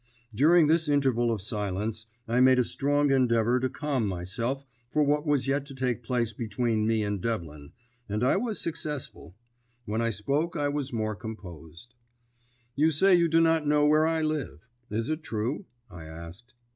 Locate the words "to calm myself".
3.59-4.65